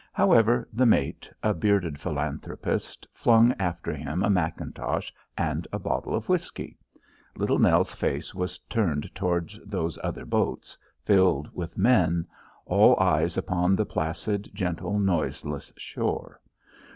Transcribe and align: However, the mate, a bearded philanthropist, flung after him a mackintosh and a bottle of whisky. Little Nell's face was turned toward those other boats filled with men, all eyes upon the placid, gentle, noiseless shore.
However, 0.13 0.67
the 0.73 0.87
mate, 0.87 1.31
a 1.43 1.53
bearded 1.53 1.99
philanthropist, 1.99 3.07
flung 3.13 3.53
after 3.59 3.93
him 3.93 4.23
a 4.23 4.31
mackintosh 4.31 5.13
and 5.37 5.67
a 5.71 5.77
bottle 5.77 6.15
of 6.15 6.27
whisky. 6.27 6.75
Little 7.35 7.59
Nell's 7.59 7.93
face 7.93 8.33
was 8.33 8.57
turned 8.67 9.13
toward 9.13 9.53
those 9.63 9.99
other 10.03 10.25
boats 10.25 10.75
filled 11.05 11.53
with 11.53 11.77
men, 11.77 12.25
all 12.65 12.99
eyes 12.99 13.37
upon 13.37 13.75
the 13.75 13.85
placid, 13.85 14.49
gentle, 14.55 14.97
noiseless 14.97 15.71
shore. 15.77 16.41